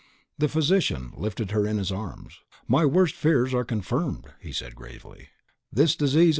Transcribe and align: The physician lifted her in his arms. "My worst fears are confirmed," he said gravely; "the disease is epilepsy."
The 0.39 0.47
physician 0.47 1.13
lifted 1.15 1.51
her 1.51 1.67
in 1.67 1.77
his 1.77 1.91
arms. 1.91 2.39
"My 2.67 2.85
worst 2.87 3.13
fears 3.13 3.53
are 3.53 3.63
confirmed," 3.63 4.33
he 4.41 4.51
said 4.51 4.73
gravely; 4.73 5.29
"the 5.71 5.83
disease 5.83 6.01
is 6.01 6.15
epilepsy." 6.15 6.29